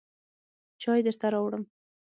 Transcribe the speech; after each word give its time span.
چای 0.81 0.99
درته 1.05 1.27
راوړم. 1.33 1.63